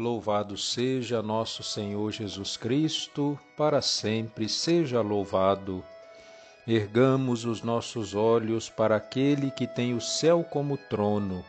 Louvado 0.00 0.56
seja 0.56 1.20
nosso 1.20 1.62
Senhor 1.62 2.10
Jesus 2.10 2.56
Cristo, 2.56 3.38
para 3.54 3.82
sempre 3.82 4.48
seja 4.48 5.02
louvado. 5.02 5.84
Ergamos 6.66 7.44
os 7.44 7.62
nossos 7.62 8.14
olhos 8.14 8.70
para 8.70 8.96
aquele 8.96 9.50
que 9.50 9.66
tem 9.66 9.92
o 9.92 10.00
céu 10.00 10.42
como 10.42 10.78
trono. 10.78 11.44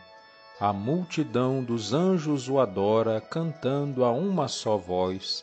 A 0.60 0.70
multidão 0.70 1.64
dos 1.64 1.94
anjos 1.94 2.46
o 2.46 2.60
adora, 2.60 3.22
cantando 3.22 4.04
a 4.04 4.12
uma 4.12 4.48
só 4.48 4.76
voz: 4.76 5.42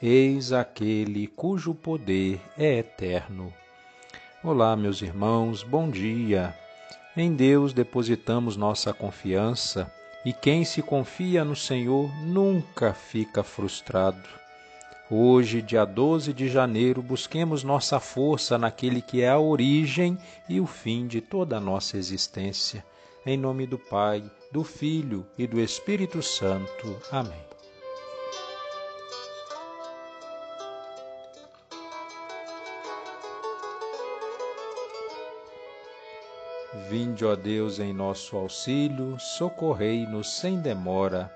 Eis 0.00 0.50
aquele 0.50 1.26
cujo 1.26 1.74
poder 1.74 2.40
é 2.56 2.78
eterno. 2.78 3.52
Olá, 4.42 4.74
meus 4.74 5.02
irmãos, 5.02 5.62
bom 5.62 5.90
dia. 5.90 6.56
Em 7.14 7.34
Deus 7.34 7.74
depositamos 7.74 8.56
nossa 8.56 8.94
confiança 8.94 9.92
e 10.26 10.32
quem 10.32 10.64
se 10.64 10.82
confia 10.82 11.44
no 11.44 11.54
Senhor 11.54 12.12
nunca 12.24 12.92
fica 12.92 13.44
frustrado. 13.44 14.28
Hoje, 15.08 15.62
dia 15.62 15.84
12 15.84 16.32
de 16.32 16.48
janeiro, 16.48 17.00
busquemos 17.00 17.62
nossa 17.62 18.00
força 18.00 18.58
naquele 18.58 19.00
que 19.00 19.22
é 19.22 19.28
a 19.28 19.38
origem 19.38 20.18
e 20.48 20.60
o 20.60 20.66
fim 20.66 21.06
de 21.06 21.20
toda 21.20 21.58
a 21.58 21.60
nossa 21.60 21.96
existência. 21.96 22.84
Em 23.24 23.36
nome 23.36 23.68
do 23.68 23.78
Pai, 23.78 24.28
do 24.50 24.64
Filho 24.64 25.24
e 25.38 25.46
do 25.46 25.60
Espírito 25.60 26.20
Santo. 26.20 26.98
Amém. 27.12 27.55
Vinde, 36.88 37.24
ó 37.24 37.34
Deus, 37.34 37.80
em 37.80 37.92
nosso 37.92 38.36
auxílio, 38.36 39.18
socorrei-nos 39.18 40.30
sem 40.38 40.60
demora. 40.60 41.34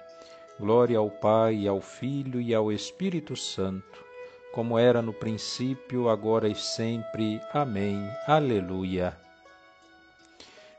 Glória 0.61 0.97
ao 0.99 1.11
Pai, 1.11 1.67
ao 1.67 1.81
Filho 1.81 2.41
e 2.41 2.55
ao 2.55 2.71
Espírito 2.71 3.35
Santo, 3.35 4.05
como 4.53 4.79
era 4.79 5.03
no 5.03 5.13
princípio, 5.13 6.09
agora 6.09 6.47
e 6.47 6.55
sempre. 6.55 7.41
Amém. 7.53 8.09
Aleluia. 8.29 9.17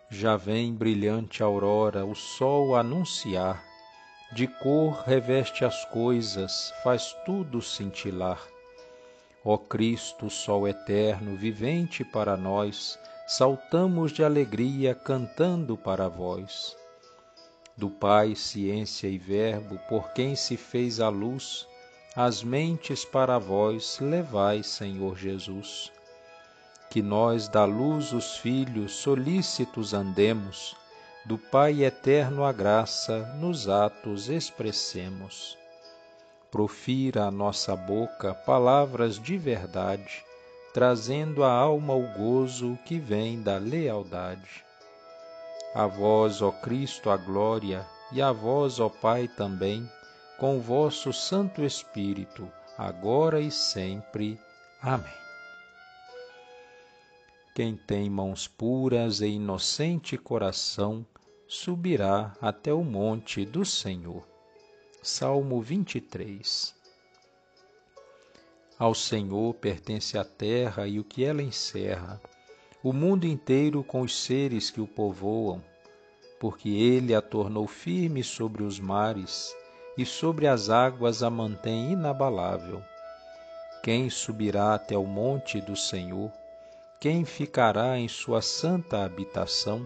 Já 0.10 0.38
vem 0.38 0.74
brilhante 0.74 1.44
aurora, 1.44 2.06
o 2.06 2.16
sol 2.16 2.74
anunciar, 2.74 3.62
de 4.32 4.48
cor 4.48 5.04
reveste 5.06 5.66
as 5.66 5.84
coisas, 5.86 6.74
faz 6.82 7.14
tudo 7.26 7.62
cintilar. 7.62 8.42
Ó 9.44 9.58
Cristo, 9.58 10.30
Sol 10.30 10.66
eterno, 10.66 11.36
vivente 11.36 12.06
para 12.06 12.38
nós, 12.38 12.98
saltamos 13.34 14.12
de 14.12 14.26
alegria 14.26 14.94
cantando 14.94 15.78
para 15.78 16.10
vós. 16.10 16.76
Do 17.78 17.90
Pai, 17.90 18.36
ciência 18.36 19.08
e 19.08 19.18
Verbo, 19.18 19.80
por 19.88 20.12
quem 20.12 20.36
se 20.36 20.58
fez 20.58 21.00
a 21.00 21.08
luz, 21.08 21.66
as 22.14 22.44
mentes 22.44 23.06
para 23.06 23.40
vós 23.40 24.00
levai, 24.02 24.64
Senhor 24.64 25.18
Jesus. 25.18 25.90
Que 26.90 27.02
nós 27.02 27.48
da 27.48 27.64
luz 27.64 28.12
os 28.12 28.36
filhos 28.36 28.96
solícitos 28.96 29.94
andemos, 29.94 30.76
do 31.24 31.38
Pai 31.38 31.86
eterno 31.86 32.44
a 32.44 32.52
graça 32.52 33.34
nos 33.40 33.70
atos 33.70 34.28
expressemos. 34.28 35.58
Profira 36.52 37.28
a 37.28 37.32
nossa 37.32 37.78
boca 37.78 38.34
palavras 38.34 39.18
de 39.18 39.38
verdade, 39.38 40.22
trazendo 40.74 41.44
à 41.44 41.52
alma 41.52 41.94
o 41.94 42.08
gozo 42.14 42.78
que 42.86 42.98
vem 42.98 43.42
da 43.42 43.58
lealdade. 43.58 44.64
A 45.74 45.86
vós, 45.86 46.42
ó 46.42 46.52
Cristo, 46.52 47.10
a 47.10 47.18
glória, 47.18 47.86
e 48.12 48.22
a 48.22 48.32
vós, 48.32 48.80
ó 48.80 48.90
Pai, 48.90 49.28
também, 49.28 49.90
com 50.38 50.58
o 50.58 50.62
vosso 50.62 51.14
Santo 51.14 51.64
Espírito, 51.64 52.52
agora 52.78 53.40
e 53.40 53.52
sempre. 53.52 54.40
Amém. 54.82 55.22
Quem 57.54 57.76
tem 57.76 58.10
mãos 58.10 58.48
puras 58.48 59.22
e 59.22 59.28
inocente 59.28 60.18
coração, 60.18 61.06
subirá 61.48 62.34
até 62.42 62.74
o 62.74 62.84
monte 62.84 63.46
do 63.46 63.66
Senhor. 63.66 64.26
Salmo 65.04 65.62
23 65.62 66.81
ao 68.82 68.96
Senhor 68.96 69.54
pertence 69.54 70.18
a 70.18 70.26
terra 70.26 70.88
e 70.88 71.00
o 71.00 71.04
que 71.04 71.24
ela 71.24 71.44
encerra, 71.44 72.20
o 72.82 72.92
mundo 72.92 73.28
inteiro 73.28 73.84
com 73.84 74.02
os 74.02 74.24
seres 74.24 74.72
que 74.72 74.82
o 74.82 74.88
povoam, 74.88 75.64
porque 76.40 76.68
ele 76.68 77.14
a 77.14 77.22
tornou 77.22 77.68
firme 77.68 78.24
sobre 78.24 78.64
os 78.64 78.80
mares 78.80 79.56
e 79.96 80.04
sobre 80.04 80.48
as 80.48 80.72
águas 80.72 81.22
a 81.22 81.30
mantém 81.30 81.92
inabalável. 81.92 82.82
Quem 83.84 84.10
subirá 84.10 84.74
até 84.74 84.98
o 84.98 85.06
monte 85.06 85.62
do 85.62 85.76
Senhor? 85.76 86.32
Quem 87.00 87.24
ficará 87.24 88.00
em 88.00 88.08
sua 88.08 88.42
santa 88.42 89.06
habitação? 89.06 89.86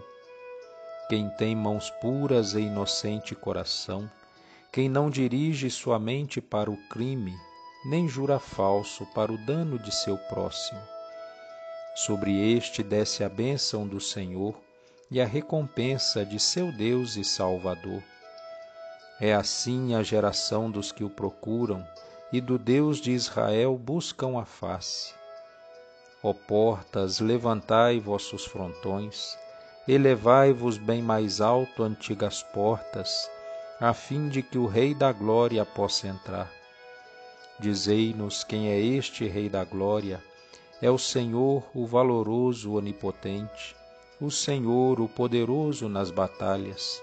Quem 1.10 1.28
tem 1.36 1.54
mãos 1.54 1.90
puras 2.00 2.54
e 2.54 2.60
inocente 2.60 3.34
coração, 3.34 4.10
quem 4.72 4.88
não 4.88 5.10
dirige 5.10 5.70
sua 5.70 5.98
mente 5.98 6.40
para 6.40 6.70
o 6.70 6.78
crime, 6.88 7.34
nem 7.86 8.08
jura 8.08 8.40
falso 8.40 9.06
para 9.14 9.32
o 9.32 9.38
dano 9.38 9.78
de 9.78 9.94
seu 9.94 10.18
próximo. 10.18 10.80
Sobre 11.94 12.52
este 12.56 12.82
desce 12.82 13.22
a 13.22 13.28
bênção 13.28 13.86
do 13.86 14.00
Senhor 14.00 14.58
e 15.08 15.20
a 15.20 15.24
recompensa 15.24 16.24
de 16.24 16.40
seu 16.40 16.72
Deus 16.72 17.14
e 17.16 17.22
Salvador. 17.22 18.02
É 19.20 19.32
assim 19.32 19.94
a 19.94 20.02
geração 20.02 20.68
dos 20.68 20.90
que 20.90 21.04
o 21.04 21.08
procuram 21.08 21.86
e 22.32 22.40
do 22.40 22.58
Deus 22.58 23.00
de 23.00 23.12
Israel 23.12 23.78
buscam 23.78 24.36
a 24.36 24.44
face. 24.44 25.14
Ó 26.24 26.32
portas, 26.32 27.20
levantai 27.20 28.00
vossos 28.00 28.44
frontões, 28.44 29.38
elevai-vos 29.86 30.76
bem 30.76 31.00
mais 31.00 31.40
alto, 31.40 31.84
antigas 31.84 32.42
portas, 32.42 33.30
a 33.80 33.94
fim 33.94 34.28
de 34.28 34.42
que 34.42 34.58
o 34.58 34.66
Rei 34.66 34.92
da 34.92 35.12
Glória 35.12 35.64
possa 35.64 36.08
entrar. 36.08 36.50
Dizei-nos 37.58 38.44
quem 38.44 38.68
é 38.68 38.78
este 38.78 39.26
Rei 39.26 39.48
da 39.48 39.64
Glória. 39.64 40.22
É 40.82 40.90
o 40.90 40.98
Senhor, 40.98 41.64
o 41.74 41.86
valoroso, 41.86 42.74
onipotente, 42.74 43.74
o 44.20 44.30
Senhor, 44.30 45.00
o 45.00 45.08
poderoso 45.08 45.88
nas 45.88 46.10
batalhas. 46.10 47.02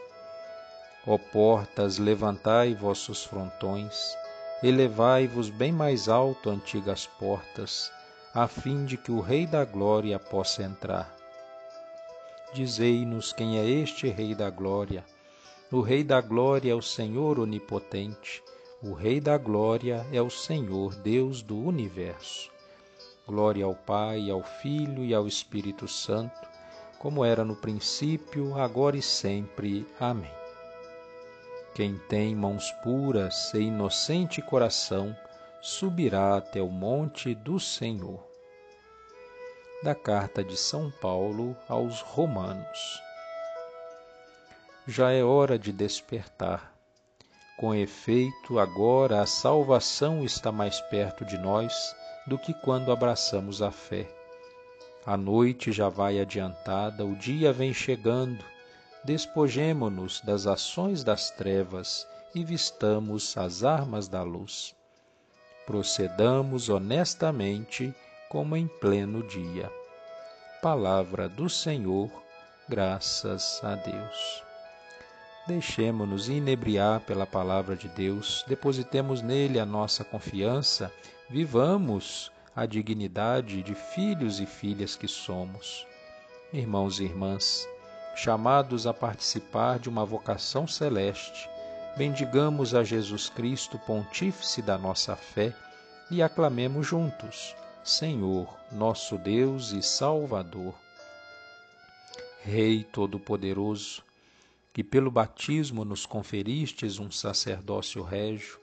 Ó 1.07 1.17
portas, 1.17 1.97
levantai 1.97 2.75
vossos 2.75 3.23
frontões, 3.23 4.15
elevai-vos 4.61 5.49
bem 5.49 5.71
mais 5.71 6.07
alto, 6.07 6.51
antigas 6.51 7.07
portas, 7.19 7.91
a 8.31 8.47
fim 8.47 8.85
de 8.85 8.95
que 8.95 9.11
o 9.11 9.21
Rei 9.21 9.47
da 9.47 9.65
Glória 9.65 10.19
possa 10.19 10.61
entrar. 10.61 11.11
Dizei-nos 12.53 13.33
quem 13.33 13.57
é 13.57 13.67
este 13.67 14.07
Rei 14.07 14.35
da 14.35 14.51
Glória. 14.51 15.03
O 15.71 15.81
Rei 15.81 16.03
da 16.03 16.21
Glória 16.21 16.71
é 16.71 16.75
o 16.75 16.81
Senhor 16.81 17.39
onipotente, 17.39 18.43
o 18.83 18.91
Rei 18.91 19.21
da 19.21 19.37
Glória 19.37 20.05
é 20.11 20.21
o 20.21 20.29
Senhor, 20.29 20.93
Deus 20.95 21.41
do 21.41 21.57
universo. 21.57 22.51
Glória 23.25 23.63
ao 23.63 23.73
Pai, 23.73 24.29
ao 24.29 24.43
Filho 24.43 25.05
e 25.05 25.13
ao 25.13 25.25
Espírito 25.25 25.87
Santo, 25.87 26.37
como 26.99 27.23
era 27.23 27.45
no 27.45 27.55
princípio, 27.55 28.59
agora 28.59 28.97
e 28.97 29.01
sempre. 29.01 29.87
Amém. 29.97 30.29
Quem 31.73 31.97
tem 32.09 32.35
mãos 32.35 32.71
puras 32.83 33.53
e 33.53 33.59
inocente 33.59 34.41
coração, 34.41 35.15
subirá 35.61 36.35
até 36.35 36.61
o 36.61 36.67
monte 36.67 37.33
do 37.33 37.61
Senhor. 37.61 38.21
Da 39.81 39.95
carta 39.95 40.43
de 40.43 40.57
São 40.57 40.91
Paulo 40.91 41.55
aos 41.69 42.01
Romanos. 42.01 43.01
Já 44.85 45.13
é 45.13 45.23
hora 45.23 45.57
de 45.57 45.71
despertar 45.71 46.72
com 47.57 47.73
efeito, 47.73 48.59
agora 48.59 49.21
a 49.21 49.25
salvação 49.25 50.23
está 50.23 50.51
mais 50.51 50.81
perto 50.81 51.23
de 51.23 51.37
nós 51.37 51.95
do 52.25 52.37
que 52.37 52.53
quando 52.53 52.91
abraçamos 52.91 53.61
a 53.61 53.71
fé. 53.71 54.07
A 55.05 55.17
noite 55.17 55.71
já 55.71 55.89
vai 55.89 56.19
adiantada, 56.19 57.05
o 57.05 57.15
dia 57.15 57.51
vem 57.51 57.73
chegando. 57.73 58.43
Despojemo-nos 59.03 60.21
das 60.21 60.47
ações 60.47 61.03
das 61.03 61.29
trevas 61.29 62.07
e 62.33 62.43
vistamos 62.43 63.37
as 63.37 63.63
armas 63.63 64.07
da 64.07 64.23
luz. 64.23 64.73
Procedamos 65.65 66.69
honestamente 66.69 67.93
como 68.29 68.55
em 68.55 68.67
pleno 68.67 69.21
dia. 69.23 69.71
Palavra 70.61 71.27
do 71.27 71.49
Senhor, 71.49 72.09
graças 72.69 73.59
a 73.63 73.75
Deus. 73.75 74.42
Deixemo-nos 75.45 76.29
inebriar 76.29 77.01
pela 77.01 77.25
palavra 77.25 77.75
de 77.75 77.89
Deus, 77.89 78.45
depositemos 78.47 79.21
nele 79.21 79.59
a 79.59 79.65
nossa 79.65 80.01
confiança, 80.03 80.89
vivamos 81.29 82.31
a 82.55 82.65
dignidade 82.65 83.61
de 83.61 83.75
filhos 83.75 84.39
e 84.39 84.45
filhas 84.45 84.95
que 84.95 85.07
somos. 85.07 85.85
Irmãos 86.53 87.01
e 87.01 87.03
irmãs, 87.03 87.67
chamados 88.15 88.87
a 88.87 88.93
participar 88.93 89.79
de 89.79 89.89
uma 89.89 90.05
vocação 90.05 90.65
celeste, 90.65 91.49
bendigamos 91.97 92.73
a 92.73 92.81
Jesus 92.81 93.27
Cristo, 93.27 93.77
Pontífice 93.79 94.61
da 94.61 94.77
nossa 94.77 95.13
fé, 95.13 95.53
e 96.09 96.23
aclamemos 96.23 96.87
juntos: 96.87 97.53
Senhor, 97.83 98.57
nosso 98.71 99.17
Deus 99.17 99.73
e 99.73 99.81
Salvador. 99.81 100.73
Rei 102.43 102.83
Todo-Poderoso, 102.83 104.03
que 104.73 104.83
pelo 104.83 105.11
batismo 105.11 105.85
nos 105.85 106.03
conferistes 106.03 106.97
um 106.97 107.11
sacerdócio 107.11 108.01
régio, 108.01 108.59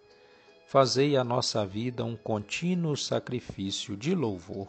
fazei 0.67 1.17
a 1.17 1.23
nossa 1.23 1.65
vida 1.65 2.05
um 2.05 2.17
contínuo 2.17 2.97
sacrifício 2.97 3.97
de 3.97 4.13
louvor. 4.13 4.69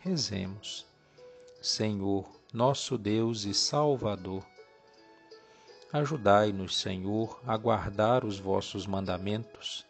Rezemos. 0.00 0.86
Senhor, 1.60 2.26
nosso 2.54 2.96
Deus 2.96 3.44
e 3.44 3.52
Salvador, 3.52 4.42
ajudai-nos, 5.92 6.78
Senhor, 6.78 7.38
a 7.46 7.54
guardar 7.58 8.24
os 8.24 8.38
vossos 8.38 8.86
mandamentos, 8.86 9.84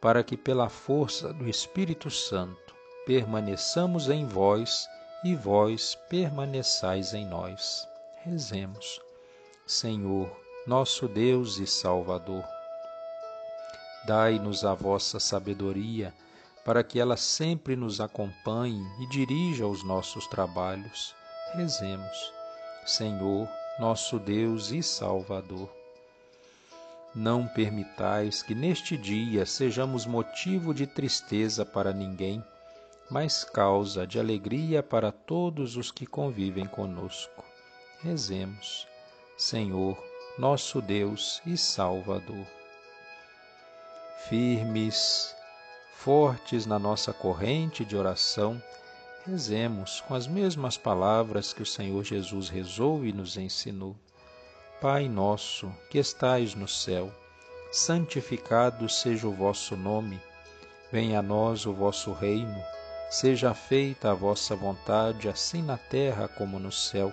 para 0.00 0.24
que 0.24 0.36
pela 0.36 0.70
força 0.70 1.32
do 1.34 1.46
Espírito 1.46 2.10
Santo 2.10 2.74
permaneçamos 3.04 4.08
em 4.08 4.26
vós 4.26 4.86
e 5.22 5.34
vós 5.34 5.94
permaneçais 6.08 7.12
em 7.12 7.26
nós. 7.26 7.86
Rezemos. 8.24 9.11
Senhor, 9.66 10.30
nosso 10.66 11.08
Deus 11.08 11.58
e 11.58 11.66
Salvador, 11.66 12.44
Dai-nos 14.04 14.64
a 14.64 14.74
vossa 14.74 15.20
sabedoria, 15.20 16.12
para 16.64 16.82
que 16.82 16.98
ela 16.98 17.16
sempre 17.16 17.76
nos 17.76 18.00
acompanhe 18.00 18.84
e 19.00 19.06
dirija 19.08 19.66
os 19.66 19.84
nossos 19.84 20.26
trabalhos. 20.26 21.14
Rezemos. 21.54 22.32
Senhor, 22.84 23.48
nosso 23.78 24.18
Deus 24.18 24.72
e 24.72 24.82
Salvador. 24.82 25.70
Não 27.14 27.46
permitais 27.46 28.42
que 28.42 28.54
neste 28.56 28.96
dia 28.96 29.46
sejamos 29.46 30.04
motivo 30.04 30.74
de 30.74 30.86
tristeza 30.86 31.64
para 31.64 31.92
ninguém, 31.92 32.42
mas 33.08 33.44
causa 33.44 34.04
de 34.04 34.18
alegria 34.18 34.82
para 34.82 35.12
todos 35.12 35.76
os 35.76 35.92
que 35.92 36.06
convivem 36.06 36.66
conosco. 36.66 37.44
Rezemos. 38.00 38.91
Senhor, 39.42 39.98
nosso 40.38 40.80
Deus 40.80 41.42
e 41.44 41.56
Salvador 41.56 42.46
firmes, 44.28 45.34
fortes 45.96 46.64
na 46.64 46.78
nossa 46.78 47.12
corrente 47.12 47.84
de 47.84 47.96
oração, 47.96 48.62
rezemos 49.26 50.00
com 50.02 50.14
as 50.14 50.28
mesmas 50.28 50.76
palavras 50.76 51.52
que 51.52 51.60
o 51.60 51.66
Senhor 51.66 52.04
Jesus 52.04 52.48
rezou 52.48 53.04
e 53.04 53.12
nos 53.12 53.36
ensinou. 53.36 53.96
Pai 54.80 55.08
nosso, 55.08 55.72
que 55.90 55.98
estais 55.98 56.54
no 56.54 56.68
céu, 56.68 57.12
santificado 57.72 58.88
seja 58.88 59.26
o 59.26 59.34
vosso 59.34 59.76
nome. 59.76 60.20
Venha 60.92 61.18
a 61.18 61.22
nós 61.22 61.66
o 61.66 61.72
vosso 61.72 62.12
reino. 62.12 62.62
Seja 63.10 63.52
feita 63.54 64.12
a 64.12 64.14
vossa 64.14 64.54
vontade, 64.54 65.28
assim 65.28 65.62
na 65.62 65.76
terra 65.76 66.28
como 66.28 66.60
no 66.60 66.70
céu. 66.72 67.12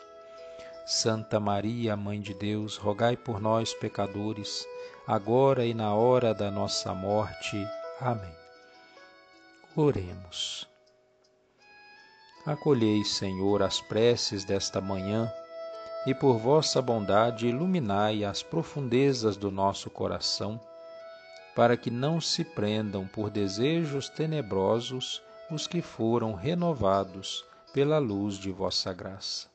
Santa 0.85 1.39
Maria, 1.39 1.95
Mãe 1.95 2.19
de 2.19 2.33
Deus, 2.33 2.75
rogai 2.75 3.15
por 3.15 3.39
nós, 3.39 3.73
pecadores, 3.73 4.67
agora 5.05 5.63
e 5.63 5.75
na 5.75 5.93
hora 5.93 6.33
da 6.33 6.49
nossa 6.49 6.93
morte. 6.93 7.67
Amém. 7.99 8.35
Oremos. 9.75 10.67
Acolhei, 12.45 13.03
Senhor, 13.03 13.61
as 13.61 13.79
preces 13.79 14.43
desta 14.43 14.81
manhã 14.81 15.31
e 16.07 16.15
por 16.15 16.39
vossa 16.39 16.81
bondade 16.81 17.47
iluminai 17.47 18.23
as 18.23 18.41
profundezas 18.41 19.37
do 19.37 19.51
nosso 19.51 19.87
coração, 19.87 20.59
para 21.55 21.77
que 21.77 21.91
não 21.91 22.19
se 22.19 22.43
prendam 22.43 23.05
por 23.05 23.29
desejos 23.29 24.09
tenebrosos 24.09 25.21
os 25.51 25.67
que 25.67 25.81
foram 25.81 26.33
renovados 26.33 27.45
pela 27.71 27.99
luz 27.99 28.35
de 28.35 28.51
vossa 28.51 28.91
graça 28.91 29.50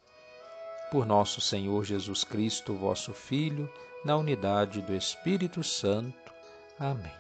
por 0.91 1.05
nosso 1.05 1.41
Senhor 1.41 1.85
Jesus 1.85 2.25
Cristo, 2.25 2.75
vosso 2.75 3.13
Filho, 3.13 3.71
na 4.05 4.17
unidade 4.17 4.81
do 4.83 4.95
Espírito 4.95 5.63
Santo. 5.63 6.33
Amém. 6.79 7.13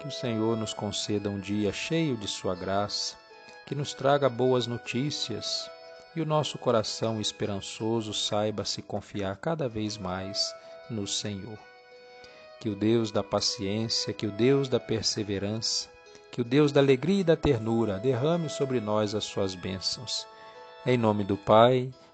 Que 0.00 0.08
o 0.08 0.12
Senhor 0.12 0.56
nos 0.56 0.72
conceda 0.72 1.28
um 1.28 1.38
dia 1.38 1.72
cheio 1.72 2.16
de 2.16 2.26
Sua 2.26 2.54
graça, 2.54 3.16
que 3.66 3.74
nos 3.74 3.94
traga 3.94 4.28
boas 4.28 4.66
notícias 4.66 5.70
e 6.14 6.20
o 6.20 6.26
nosso 6.26 6.58
coração 6.58 7.20
esperançoso 7.20 8.12
saiba 8.12 8.64
se 8.64 8.82
confiar 8.82 9.36
cada 9.36 9.68
vez 9.68 9.96
mais 9.96 10.54
no 10.88 11.06
Senhor. 11.06 11.58
Que 12.58 12.68
o 12.68 12.74
Deus 12.74 13.10
da 13.10 13.22
paciência, 13.22 14.12
que 14.12 14.26
o 14.26 14.32
Deus 14.32 14.68
da 14.68 14.80
perseverança, 14.80 15.88
que 16.32 16.40
o 16.40 16.44
Deus 16.44 16.72
da 16.72 16.80
alegria 16.80 17.20
e 17.20 17.24
da 17.24 17.36
ternura 17.36 17.98
derrame 17.98 18.48
sobre 18.48 18.80
nós 18.80 19.14
as 19.14 19.24
suas 19.24 19.54
bênçãos. 19.54 20.26
Em 20.84 20.98
nome 20.98 21.24
do 21.24 21.36
Pai, 21.36 21.90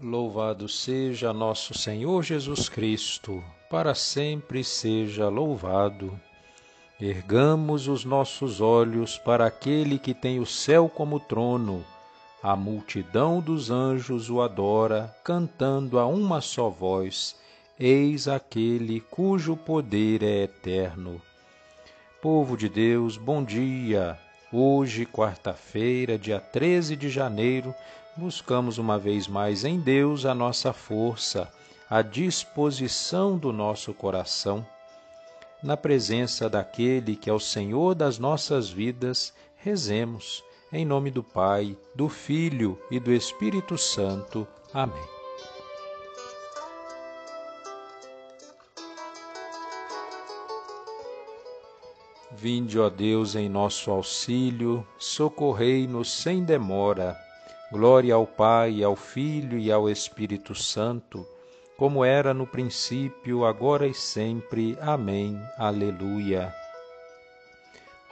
Louvado 0.00 0.68
seja 0.68 1.32
nosso 1.32 1.76
Senhor 1.76 2.22
Jesus 2.22 2.68
Cristo, 2.68 3.42
para 3.68 3.96
sempre 3.96 4.62
seja 4.62 5.28
louvado. 5.28 6.18
Ergamos 7.00 7.88
os 7.88 8.04
nossos 8.04 8.60
olhos 8.60 9.18
para 9.18 9.44
aquele 9.44 9.98
que 9.98 10.14
tem 10.14 10.38
o 10.38 10.46
céu 10.46 10.88
como 10.88 11.18
trono. 11.18 11.84
A 12.40 12.54
multidão 12.54 13.40
dos 13.40 13.72
anjos 13.72 14.30
o 14.30 14.40
adora, 14.40 15.12
cantando 15.24 15.98
a 15.98 16.06
uma 16.06 16.40
só 16.40 16.70
voz: 16.70 17.34
eis 17.76 18.28
aquele 18.28 19.00
cujo 19.00 19.56
poder 19.56 20.22
é 20.22 20.44
eterno. 20.44 21.20
Povo 22.22 22.56
de 22.56 22.68
Deus, 22.68 23.16
bom 23.16 23.42
dia! 23.42 24.16
Hoje, 24.52 25.04
quarta-feira, 25.04 26.16
dia 26.16 26.38
13 26.40 26.94
de 26.94 27.10
janeiro, 27.10 27.74
buscamos 28.18 28.78
uma 28.78 28.98
vez 28.98 29.28
mais 29.28 29.64
em 29.64 29.78
Deus 29.78 30.26
a 30.26 30.34
nossa 30.34 30.72
força, 30.72 31.48
a 31.88 32.02
disposição 32.02 33.38
do 33.38 33.52
nosso 33.52 33.94
coração. 33.94 34.66
Na 35.62 35.76
presença 35.76 36.50
daquele 36.50 37.14
que 37.14 37.30
é 37.30 37.32
o 37.32 37.38
Senhor 37.38 37.94
das 37.94 38.18
nossas 38.18 38.68
vidas, 38.68 39.32
rezemos, 39.56 40.42
em 40.72 40.84
nome 40.84 41.12
do 41.12 41.22
Pai, 41.22 41.76
do 41.94 42.08
Filho 42.08 42.76
e 42.90 42.98
do 42.98 43.12
Espírito 43.12 43.78
Santo. 43.78 44.46
Amém. 44.74 45.06
Vinde, 52.32 52.78
ó 52.78 52.88
Deus, 52.88 53.36
em 53.36 53.48
nosso 53.48 53.90
auxílio, 53.90 54.86
socorrei-nos 54.98 56.12
sem 56.12 56.44
demora. 56.44 57.27
Glória 57.70 58.14
ao 58.14 58.26
Pai, 58.26 58.82
ao 58.82 58.96
Filho 58.96 59.58
e 59.58 59.70
ao 59.70 59.90
Espírito 59.90 60.54
Santo, 60.54 61.26
como 61.76 62.02
era 62.02 62.32
no 62.32 62.46
princípio, 62.46 63.44
agora 63.44 63.86
e 63.86 63.92
sempre. 63.92 64.78
Amém. 64.80 65.38
Aleluia. 65.58 66.50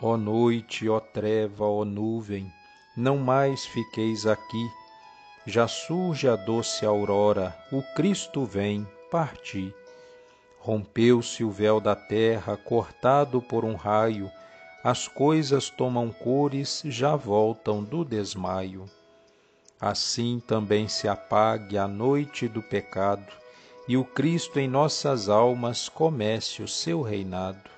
Ó 0.03 0.19
noite, 0.19 0.87
ó 0.91 1.01
treva, 1.01 1.65
ó 1.65 1.87
nuvem, 1.87 2.53
não 2.95 3.17
mais 3.17 3.65
fiqueis 3.65 4.27
aqui. 4.27 4.71
Já 5.47 5.67
surge 5.67 6.29
a 6.29 6.37
doce 6.37 6.85
aurora, 6.85 7.57
o 7.73 7.83
Cristo 7.95 8.45
vem, 8.45 8.87
parti. 9.11 9.75
Rompeu-se 10.59 11.43
o 11.43 11.51
véu 11.51 11.81
da 11.81 11.97
terra, 11.97 12.59
cortado 12.59 13.41
por 13.41 13.65
um 13.65 13.75
raio, 13.75 14.31
as 14.85 15.09
coisas 15.09 15.71
tomam 15.71 16.13
cores, 16.13 16.83
já 16.85 17.17
voltam 17.17 17.83
do 17.83 18.05
desmaio. 18.05 18.85
Assim 19.81 20.43
também 20.47 20.89
se 20.89 21.07
apague 21.07 21.77
a 21.77 21.87
noite 21.87 22.49
do 22.49 22.63
pecado, 22.63 23.33
e 23.89 23.97
o 23.97 24.05
Cristo 24.05 24.59
em 24.59 24.67
nossas 24.67 25.29
almas 25.29 25.89
comece 25.89 26.63
o 26.63 26.69
seu 26.69 27.03
reinado. 27.03 27.71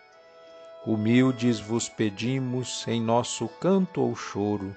Humildes 0.87 1.61
vos 1.61 1.89
pedimos 1.89 2.87
em 2.87 3.01
nosso 3.01 3.49
canto 3.61 4.01
ou 4.01 4.15
choro, 4.15 4.75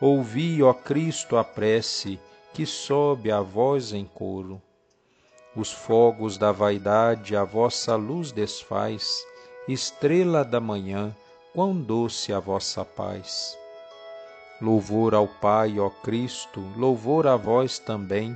ouvi, 0.00 0.62
ó 0.62 0.72
Cristo, 0.72 1.36
a 1.36 1.44
prece 1.44 2.18
que 2.52 2.64
sobe 2.64 3.30
a 3.30 3.40
voz 3.40 3.92
em 3.92 4.04
coro 4.04 4.60
os 5.56 5.72
fogos 5.72 6.36
da 6.36 6.50
vaidade 6.50 7.36
a 7.36 7.44
vossa 7.44 7.94
luz 7.94 8.32
desfaz, 8.32 9.24
estrela 9.68 10.44
da 10.44 10.60
manhã, 10.60 11.14
quão 11.52 11.74
doce 11.74 12.32
a 12.32 12.40
vossa 12.40 12.84
paz. 12.84 13.56
Louvor 14.64 15.14
ao 15.14 15.28
Pai, 15.28 15.78
ó 15.78 15.90
Cristo, 15.90 16.60
louvor 16.74 17.26
a 17.26 17.36
vós 17.36 17.78
também, 17.78 18.34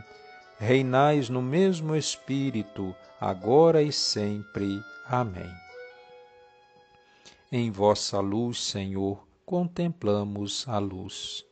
reinais 0.58 1.30
no 1.30 1.40
mesmo 1.40 1.96
Espírito, 1.96 2.94
agora 3.18 3.82
e 3.82 3.90
sempre. 3.90 4.78
Amém. 5.06 5.50
Em 7.50 7.70
vossa 7.70 8.20
luz, 8.20 8.62
Senhor, 8.62 9.26
contemplamos 9.46 10.68
a 10.68 10.78
luz. 10.78 11.46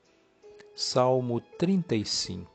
Salmo 0.75 1.40
35 1.40 2.54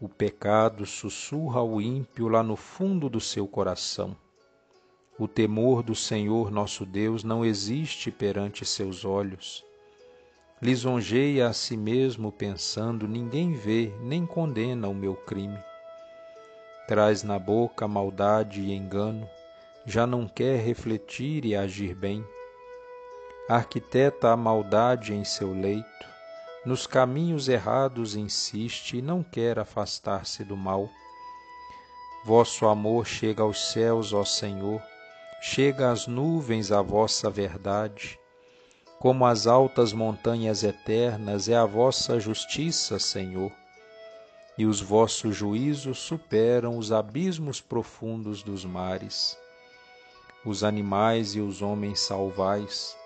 o 0.00 0.08
pecado 0.08 0.84
sussurra 0.84 1.60
ao 1.60 1.80
ímpio 1.80 2.28
lá 2.28 2.42
no 2.42 2.56
fundo 2.56 3.08
do 3.08 3.20
seu 3.20 3.48
coração. 3.48 4.14
O 5.18 5.26
temor 5.26 5.82
do 5.82 5.94
Senhor 5.94 6.50
nosso 6.50 6.84
Deus 6.84 7.24
não 7.24 7.42
existe 7.42 8.10
perante 8.10 8.66
seus 8.66 9.06
olhos. 9.06 9.64
Lisonjeia 10.64 11.48
a 11.48 11.52
si 11.52 11.76
mesmo 11.76 12.32
pensando: 12.32 13.06
ninguém 13.06 13.52
vê 13.52 13.92
nem 14.00 14.24
condena 14.24 14.88
o 14.88 14.94
meu 14.94 15.14
crime. 15.14 15.62
Traz 16.88 17.22
na 17.22 17.38
boca 17.38 17.86
maldade 17.86 18.62
e 18.62 18.72
engano, 18.72 19.28
já 19.84 20.06
não 20.06 20.26
quer 20.26 20.58
refletir 20.64 21.44
e 21.44 21.54
agir 21.54 21.94
bem. 21.94 22.26
Arquiteta 23.46 24.30
a 24.30 24.36
maldade 24.38 25.12
em 25.12 25.22
seu 25.22 25.52
leito, 25.52 26.08
nos 26.64 26.86
caminhos 26.86 27.46
errados 27.46 28.16
insiste 28.16 28.96
e 28.96 29.02
não 29.02 29.22
quer 29.22 29.58
afastar-se 29.58 30.44
do 30.44 30.56
mal. 30.56 30.88
Vosso 32.24 32.64
amor 32.64 33.04
chega 33.04 33.42
aos 33.42 33.70
céus, 33.70 34.14
ó 34.14 34.24
Senhor, 34.24 34.80
chega 35.42 35.90
às 35.92 36.06
nuvens 36.06 36.72
a 36.72 36.80
vossa 36.80 37.28
verdade. 37.28 38.18
Como 38.98 39.26
as 39.26 39.46
altas 39.46 39.92
montanhas 39.92 40.62
eternas 40.62 41.48
é 41.48 41.56
a 41.56 41.66
vossa 41.66 42.18
justiça, 42.18 42.98
Senhor, 42.98 43.52
e 44.56 44.64
os 44.64 44.80
vossos 44.80 45.36
juízos 45.36 45.98
superam 45.98 46.78
os 46.78 46.92
abismos 46.92 47.60
profundos 47.60 48.42
dos 48.42 48.64
mares. 48.64 49.36
Os 50.44 50.64
animais 50.64 51.34
e 51.34 51.40
os 51.40 51.60
homens 51.62 52.00
salvais, 52.00 52.96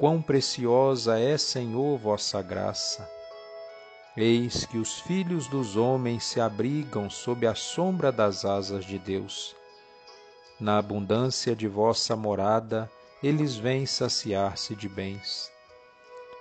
Quão 0.00 0.22
preciosa 0.22 1.18
é, 1.18 1.36
Senhor, 1.36 1.98
vossa 1.98 2.40
graça! 2.40 3.06
Eis 4.16 4.64
que 4.64 4.78
os 4.78 4.98
filhos 5.00 5.46
dos 5.46 5.76
homens 5.76 6.24
se 6.24 6.40
abrigam 6.40 7.10
sob 7.10 7.46
a 7.46 7.54
sombra 7.54 8.10
das 8.10 8.46
asas 8.46 8.86
de 8.86 8.98
Deus. 8.98 9.54
Na 10.58 10.78
abundância 10.78 11.54
de 11.54 11.68
vossa 11.68 12.16
morada, 12.16 12.90
eles 13.22 13.56
vêm 13.56 13.84
saciar-se 13.84 14.74
de 14.74 14.88
bens. 14.88 15.50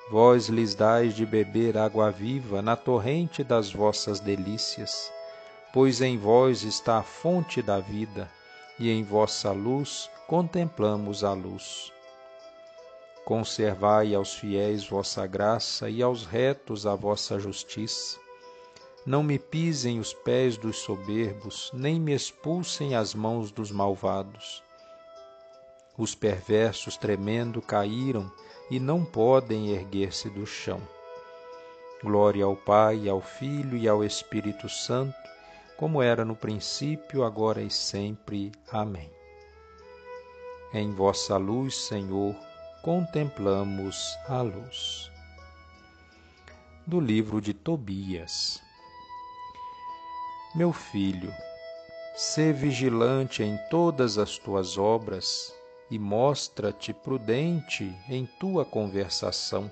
Vós 0.09 0.47
lhes 0.47 0.73
dais 0.73 1.13
de 1.13 1.25
beber 1.25 1.77
água 1.77 2.09
viva 2.09 2.61
na 2.61 2.75
torrente 2.75 3.43
das 3.43 3.71
vossas 3.71 4.19
delícias, 4.19 5.11
pois 5.73 6.01
em 6.01 6.17
vós 6.17 6.63
está 6.63 6.97
a 6.97 7.03
fonte 7.03 7.61
da 7.61 7.79
vida, 7.79 8.31
e 8.79 8.89
em 8.89 9.03
vossa 9.03 9.51
luz 9.51 10.09
contemplamos 10.25 11.23
a 11.23 11.33
luz. 11.33 11.91
Conservai 13.25 14.15
aos 14.15 14.33
fiéis 14.33 14.87
vossa 14.87 15.27
graça 15.27 15.89
e 15.89 16.01
aos 16.01 16.25
retos 16.25 16.87
a 16.87 16.95
vossa 16.95 17.37
justiça. 17.37 18.17
Não 19.05 19.21
me 19.21 19.37
pisem 19.37 19.99
os 19.99 20.13
pés 20.13 20.57
dos 20.57 20.77
soberbos, 20.77 21.69
nem 21.73 21.99
me 21.99 22.13
expulsem 22.13 22.95
as 22.95 23.13
mãos 23.13 23.51
dos 23.51 23.71
malvados. 23.71 24.63
Os 25.99 26.15
perversos 26.15 26.95
tremendo 26.95 27.61
caíram 27.61 28.31
e 28.71 28.79
não 28.79 29.03
podem 29.03 29.71
erguer-se 29.71 30.29
do 30.29 30.45
chão. 30.45 30.81
Glória 32.01 32.45
ao 32.45 32.55
Pai, 32.55 33.09
ao 33.09 33.19
Filho 33.19 33.77
e 33.77 33.85
ao 33.85 34.01
Espírito 34.01 34.69
Santo, 34.69 35.13
como 35.75 36.01
era 36.01 36.23
no 36.23 36.37
princípio, 36.37 37.25
agora 37.25 37.61
e 37.61 37.69
sempre. 37.69 38.49
Amém. 38.71 39.11
Em 40.73 40.93
vossa 40.93 41.35
luz, 41.35 41.75
Senhor, 41.75 42.33
contemplamos 42.81 44.17
a 44.29 44.41
luz. 44.41 45.11
Do 46.87 47.01
livro 47.01 47.41
de 47.41 47.53
Tobias. 47.53 48.61
Meu 50.55 50.71
filho, 50.71 51.33
sê 52.15 52.53
vigilante 52.53 53.43
em 53.43 53.59
todas 53.69 54.17
as 54.17 54.37
tuas 54.37 54.77
obras 54.77 55.58
e 55.89 55.97
mostra-te 55.97 56.93
prudente 56.93 57.95
em 58.09 58.25
tua 58.39 58.63
conversação. 58.63 59.71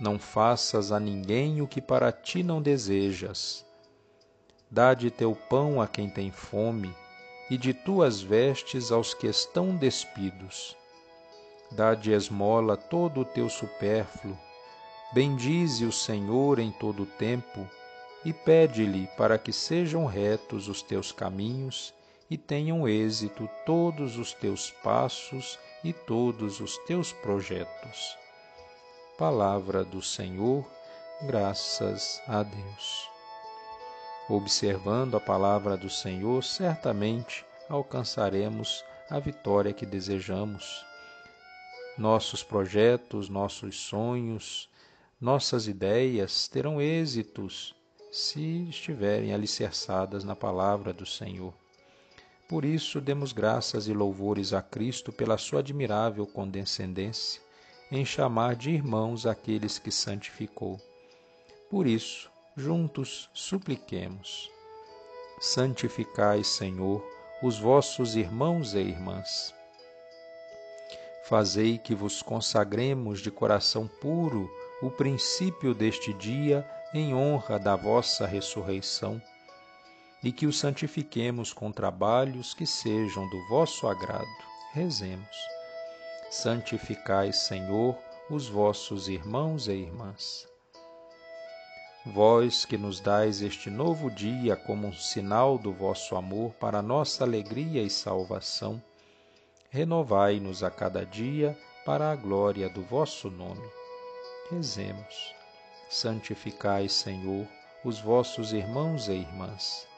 Não 0.00 0.18
faças 0.18 0.90
a 0.90 0.98
ninguém 0.98 1.62
o 1.62 1.68
que 1.68 1.80
para 1.80 2.10
ti 2.10 2.42
não 2.42 2.60
desejas. 2.60 3.64
Dá 4.70 4.94
de 4.94 5.10
teu 5.10 5.34
pão 5.34 5.80
a 5.80 5.86
quem 5.86 6.08
tem 6.08 6.30
fome 6.30 6.94
e 7.50 7.56
de 7.56 7.74
tuas 7.74 8.20
vestes 8.20 8.90
aos 8.90 9.14
que 9.14 9.26
estão 9.26 9.76
despidos 9.76 10.76
dá 11.74 11.94
de 11.94 12.12
esmola 12.12 12.76
todo 12.76 13.20
o 13.20 13.24
teu 13.24 13.48
supérfluo, 13.48 14.38
bendize 15.12 15.84
o 15.84 15.92
Senhor 15.92 16.58
em 16.58 16.70
todo 16.70 17.04
o 17.04 17.06
tempo 17.06 17.66
e 18.24 18.32
pede-lhe 18.32 19.08
para 19.16 19.38
que 19.38 19.52
sejam 19.52 20.06
retos 20.06 20.68
os 20.68 20.82
teus 20.82 21.10
caminhos 21.10 21.94
e 22.32 22.38
tenham 22.38 22.88
êxito 22.88 23.46
todos 23.66 24.16
os 24.16 24.32
teus 24.32 24.70
passos 24.70 25.58
e 25.84 25.92
todos 25.92 26.60
os 26.60 26.78
teus 26.86 27.12
projetos. 27.12 28.16
Palavra 29.18 29.84
do 29.84 30.00
Senhor, 30.00 30.64
graças 31.26 32.22
a 32.26 32.42
Deus. 32.42 33.10
Observando 34.30 35.14
a 35.14 35.20
palavra 35.20 35.76
do 35.76 35.90
Senhor, 35.90 36.42
certamente 36.42 37.44
alcançaremos 37.68 38.82
a 39.10 39.18
vitória 39.18 39.74
que 39.74 39.84
desejamos 39.84 40.86
nossos 41.98 42.42
projetos, 42.42 43.28
nossos 43.28 43.78
sonhos, 43.78 44.70
nossas 45.20 45.68
ideias 45.68 46.48
terão 46.48 46.80
êxitos 46.80 47.74
se 48.10 48.70
estiverem 48.70 49.34
alicerçadas 49.34 50.24
na 50.24 50.34
palavra 50.34 50.94
do 50.94 51.04
Senhor. 51.04 51.61
Por 52.52 52.66
isso, 52.66 53.00
demos 53.00 53.32
graças 53.32 53.88
e 53.88 53.94
louvores 53.94 54.52
a 54.52 54.60
Cristo 54.60 55.10
pela 55.10 55.38
sua 55.38 55.60
admirável 55.60 56.26
condescendência 56.26 57.40
em 57.90 58.04
chamar 58.04 58.56
de 58.56 58.70
irmãos 58.70 59.24
aqueles 59.24 59.78
que 59.78 59.90
santificou. 59.90 60.78
Por 61.70 61.86
isso, 61.86 62.30
juntos 62.54 63.30
supliquemos. 63.32 64.50
Santificai, 65.40 66.44
Senhor, 66.44 67.02
os 67.42 67.58
vossos 67.58 68.16
irmãos 68.16 68.74
e 68.74 68.80
irmãs. 68.80 69.54
Fazei 71.24 71.78
que 71.78 71.94
vos 71.94 72.20
consagremos 72.20 73.20
de 73.20 73.30
coração 73.30 73.88
puro 73.88 74.46
o 74.82 74.90
princípio 74.90 75.72
deste 75.72 76.12
dia 76.12 76.68
em 76.92 77.14
honra 77.14 77.58
da 77.58 77.76
vossa 77.76 78.26
ressurreição 78.26 79.22
e 80.22 80.30
que 80.30 80.46
o 80.46 80.52
santifiquemos 80.52 81.52
com 81.52 81.72
trabalhos 81.72 82.54
que 82.54 82.66
sejam 82.66 83.28
do 83.28 83.48
vosso 83.48 83.88
agrado. 83.88 84.26
Rezemos. 84.72 85.36
Santificai, 86.30 87.32
Senhor, 87.32 87.96
os 88.30 88.48
vossos 88.48 89.08
irmãos 89.08 89.68
e 89.68 89.72
irmãs. 89.72 90.48
Vós 92.06 92.64
que 92.64 92.78
nos 92.78 92.98
dais 92.98 93.42
este 93.42 93.70
novo 93.70 94.10
dia 94.10 94.56
como 94.56 94.88
um 94.88 94.92
sinal 94.92 95.58
do 95.58 95.72
vosso 95.72 96.16
amor 96.16 96.52
para 96.54 96.82
nossa 96.82 97.22
alegria 97.22 97.82
e 97.82 97.90
salvação, 97.90 98.82
renovai-nos 99.70 100.62
a 100.62 100.70
cada 100.70 101.04
dia 101.04 101.56
para 101.84 102.10
a 102.10 102.16
glória 102.16 102.68
do 102.68 102.82
vosso 102.82 103.30
nome. 103.30 103.68
Rezemos. 104.50 105.34
Santificai, 105.90 106.88
Senhor, 106.88 107.46
os 107.84 108.00
vossos 108.00 108.52
irmãos 108.52 109.08
e 109.08 109.12
irmãs. 109.12 109.91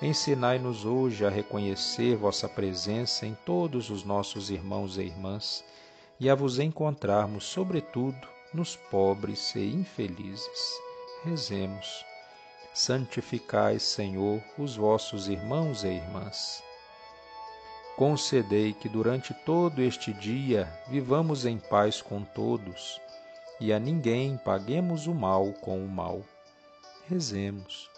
Ensinai-nos 0.00 0.84
hoje 0.84 1.26
a 1.26 1.28
reconhecer 1.28 2.14
vossa 2.14 2.48
presença 2.48 3.26
em 3.26 3.36
todos 3.44 3.90
os 3.90 4.04
nossos 4.04 4.48
irmãos 4.48 4.96
e 4.96 5.02
irmãs 5.02 5.64
e 6.20 6.30
a 6.30 6.36
vos 6.36 6.60
encontrarmos, 6.60 7.42
sobretudo, 7.44 8.28
nos 8.54 8.76
pobres 8.76 9.52
e 9.56 9.66
infelizes. 9.66 10.80
Rezemos. 11.24 12.04
Santificai, 12.72 13.80
Senhor, 13.80 14.40
os 14.56 14.76
vossos 14.76 15.26
irmãos 15.26 15.82
e 15.82 15.88
irmãs. 15.88 16.62
Concedei 17.96 18.72
que 18.74 18.88
durante 18.88 19.34
todo 19.34 19.82
este 19.82 20.12
dia 20.12 20.72
vivamos 20.86 21.44
em 21.44 21.58
paz 21.58 22.00
com 22.00 22.22
todos 22.22 23.00
e 23.60 23.72
a 23.72 23.80
ninguém 23.80 24.36
paguemos 24.36 25.08
o 25.08 25.14
mal 25.14 25.52
com 25.54 25.84
o 25.84 25.88
mal. 25.88 26.22
Rezemos 27.08 27.97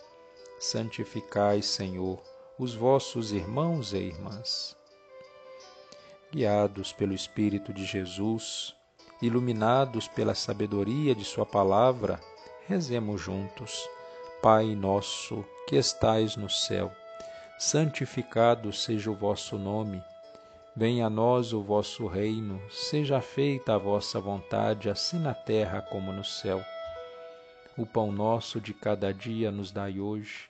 santificai, 0.61 1.63
Senhor, 1.63 2.23
os 2.59 2.75
vossos 2.75 3.33
irmãos 3.33 3.95
e 3.95 3.97
irmãs. 3.97 4.77
Guiados 6.31 6.93
pelo 6.93 7.15
Espírito 7.15 7.73
de 7.73 7.87
Jesus, 7.87 8.77
iluminados 9.23 10.07
pela 10.07 10.35
sabedoria 10.35 11.15
de 11.15 11.25
Sua 11.25 11.47
palavra, 11.47 12.21
rezemos 12.69 13.23
juntos. 13.23 13.89
Pai 14.43 14.75
nosso, 14.75 15.43
que 15.67 15.77
estais 15.77 16.37
no 16.37 16.51
céu, 16.51 16.93
santificado 17.59 18.71
seja 18.71 19.11
o 19.11 19.17
vosso 19.17 19.59
nome. 19.59 20.03
Venha 20.77 21.07
a 21.07 21.11
nós 21.11 21.55
o 21.55 21.63
vosso 21.63 22.07
reino, 22.07 22.61
seja 22.71 23.23
feita 23.23 23.75
a 23.75 23.79
vossa 23.79 24.21
vontade, 24.21 24.91
assim 24.91 25.19
na 25.19 25.33
terra 25.33 25.81
como 25.81 26.13
no 26.13 26.25
céu. 26.25 26.63
O 27.79 27.87
pão 27.87 28.13
nosso 28.13 28.61
de 28.61 28.75
cada 28.75 29.13
dia 29.13 29.51
nos 29.51 29.73
dai 29.73 29.99
hoje 29.99 30.50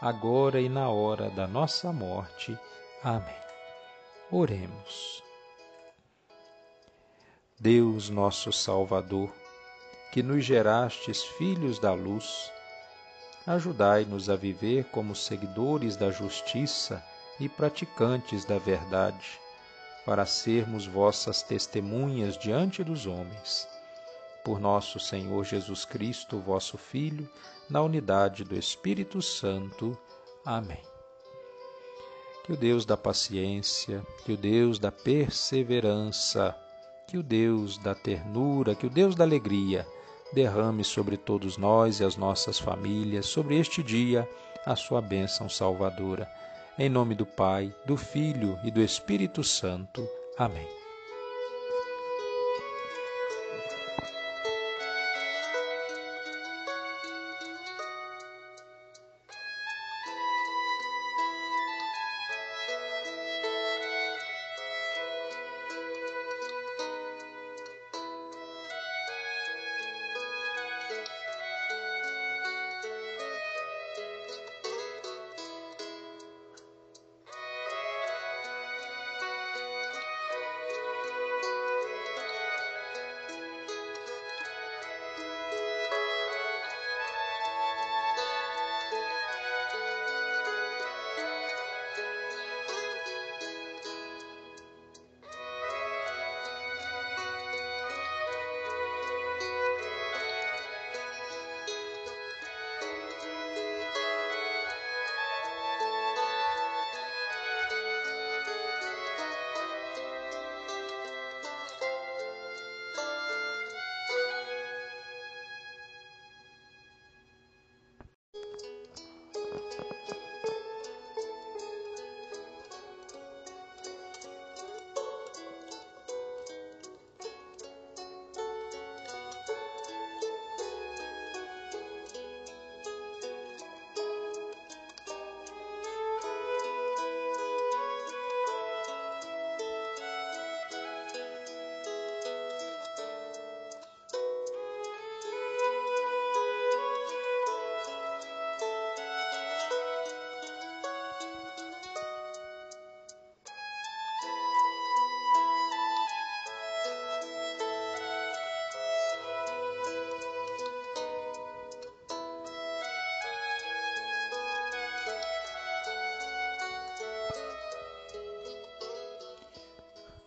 agora 0.00 0.60
e 0.60 0.68
na 0.68 0.88
hora 0.88 1.30
da 1.30 1.46
nossa 1.46 1.92
morte. 1.92 2.58
Amém. 3.02 3.34
Oremos. 4.30 5.22
Deus 7.58 8.10
nosso 8.10 8.52
Salvador, 8.52 9.32
que 10.12 10.22
nos 10.22 10.44
gerastes 10.44 11.22
filhos 11.22 11.78
da 11.78 11.94
luz, 11.94 12.50
ajudai-nos 13.46 14.28
a 14.28 14.36
viver 14.36 14.84
como 14.86 15.14
seguidores 15.14 15.96
da 15.96 16.10
justiça 16.10 17.02
e 17.40 17.48
praticantes 17.48 18.44
da 18.44 18.58
verdade, 18.58 19.40
para 20.04 20.26
sermos 20.26 20.86
vossas 20.86 21.42
testemunhas 21.42 22.36
diante 22.36 22.84
dos 22.84 23.06
homens 23.06 23.68
por 24.46 24.60
nosso 24.60 25.00
Senhor 25.00 25.44
Jesus 25.44 25.84
Cristo, 25.84 26.38
vosso 26.38 26.78
Filho, 26.78 27.28
na 27.68 27.82
unidade 27.82 28.44
do 28.44 28.56
Espírito 28.56 29.20
Santo. 29.20 29.96
Amém. 30.44 30.82
Que 32.44 32.52
o 32.52 32.56
Deus 32.56 32.84
da 32.84 32.96
paciência, 32.96 34.06
que 34.24 34.32
o 34.32 34.36
Deus 34.36 34.78
da 34.78 34.92
perseverança, 34.92 36.56
que 37.08 37.18
o 37.18 37.22
Deus 37.22 37.78
da 37.78 37.94
ternura, 37.94 38.74
que 38.74 38.86
o 38.86 38.90
Deus 38.90 39.14
da 39.14 39.24
alegria 39.24 39.86
derrame 40.32 40.84
sobre 40.84 41.16
todos 41.16 41.56
nós 41.56 42.00
e 42.00 42.04
as 42.04 42.16
nossas 42.16 42.58
famílias, 42.58 43.26
sobre 43.26 43.58
este 43.58 43.82
dia, 43.82 44.28
a 44.64 44.76
sua 44.76 45.00
bênção 45.00 45.48
salvadora. 45.48 46.28
Em 46.78 46.88
nome 46.88 47.14
do 47.14 47.24
Pai, 47.24 47.74
do 47.84 47.96
Filho 47.96 48.58
e 48.62 48.70
do 48.70 48.82
Espírito 48.82 49.42
Santo. 49.42 50.06
Amém. 50.36 50.85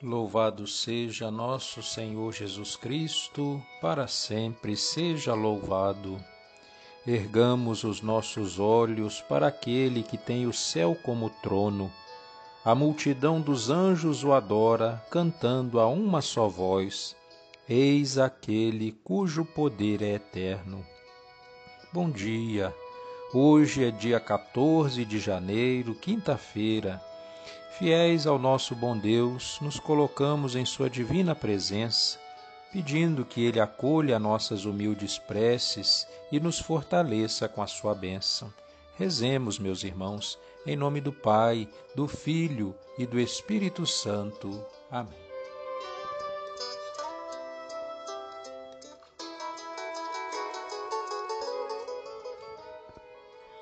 Louvado 0.02 0.66
seja 0.66 1.30
nosso 1.30 1.84
Senhor 1.84 2.32
Jesus 2.32 2.78
Cristo, 2.78 3.62
para 3.82 4.08
sempre 4.08 4.78
seja 4.78 5.34
louvado. 5.34 6.24
Ergamos 7.06 7.84
os 7.84 8.02
nossos 8.02 8.60
olhos 8.60 9.20
para 9.20 9.48
aquele 9.48 10.02
que 10.02 10.18
tem 10.18 10.48
o 10.48 10.54
céu 10.54 10.96
como 11.04 11.30
trono. 11.30 11.92
A 12.64 12.74
multidão 12.74 13.42
dos 13.42 13.70
anjos 13.70 14.24
o 14.24 14.32
adora, 14.32 15.04
cantando 15.12 15.82
a 15.82 15.88
uma 15.88 16.22
só 16.22 16.48
voz: 16.48 17.14
Eis 17.68 18.18
aquele 18.18 18.94
cujo 19.04 19.44
poder 19.44 20.02
é 20.02 20.14
eterno. 20.14 20.82
Bom 21.92 22.10
dia. 22.10 22.74
Hoje 23.34 23.84
é 23.84 23.92
dia 23.92 24.20
14 24.20 25.04
de 25.04 25.20
janeiro, 25.20 25.94
quinta-feira. 25.94 27.09
Fiéis 27.80 28.28
ao 28.28 28.38
nosso 28.38 28.76
bom 28.76 28.98
Deus, 28.98 29.58
nos 29.62 29.80
colocamos 29.80 30.54
em 30.54 30.66
Sua 30.66 30.90
divina 30.90 31.34
presença, 31.34 32.20
pedindo 32.74 33.24
que 33.24 33.42
Ele 33.46 33.58
acolha 33.58 34.20
nossas 34.20 34.66
humildes 34.66 35.18
preces 35.18 36.06
e 36.30 36.42
nos 36.42 36.60
fortaleça 36.60 37.48
com 37.48 37.62
a 37.62 37.68
Sua 37.68 37.96
bênção. 37.96 38.54
Rezemos, 38.98 39.58
meus 39.58 39.86
irmãos, 39.86 40.38
em 40.68 40.76
nome 40.76 41.00
do 41.00 41.14
Pai, 41.14 41.70
do 41.96 42.06
Filho 42.06 42.76
e 42.98 43.06
do 43.06 43.18
Espírito 43.18 43.86
Santo. 43.86 44.62
Amém. 44.92 45.29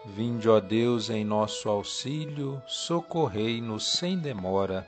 Vinde, 0.10 0.48
ó 0.48 0.62
Deus, 0.62 1.10
em 1.10 1.26
nosso 1.26 1.68
auxílio, 1.68 2.64
socorrei-nos 2.66 3.86
sem 3.86 4.18
demora. 4.18 4.88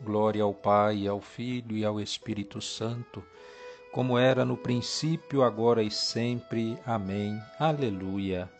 Glória 0.00 0.42
ao 0.42 0.54
Pai, 0.54 1.06
ao 1.06 1.20
Filho 1.20 1.76
e 1.76 1.84
ao 1.84 2.00
Espírito 2.00 2.58
Santo, 2.58 3.22
como 3.92 4.16
era 4.16 4.42
no 4.42 4.56
princípio, 4.56 5.42
agora 5.42 5.82
e 5.82 5.90
sempre. 5.90 6.78
Amém. 6.86 7.38
Aleluia. 7.60 8.50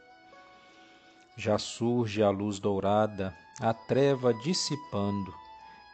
Já 1.38 1.56
surge 1.56 2.22
a 2.22 2.28
luz 2.28 2.58
dourada, 2.58 3.34
a 3.58 3.72
treva 3.72 4.34
dissipando, 4.34 5.34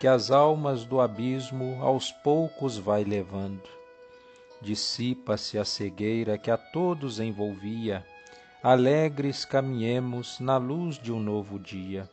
que 0.00 0.08
as 0.08 0.32
almas 0.32 0.84
do 0.84 1.00
abismo 1.00 1.78
aos 1.80 2.10
poucos 2.10 2.76
vai 2.76 3.04
levando. 3.04 3.68
Dissipa-se 4.60 5.56
a 5.56 5.64
cegueira 5.64 6.36
que 6.36 6.50
a 6.50 6.56
todos 6.56 7.20
envolvia, 7.20 8.04
alegres 8.62 9.44
caminhemos 9.44 10.40
na 10.40 10.56
luz 10.56 10.98
de 10.98 11.12
um 11.12 11.20
novo 11.20 11.60
dia. 11.60 12.10